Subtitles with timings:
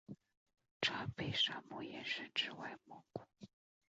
[0.81, 3.21] 察北沙漠延伸至外蒙古。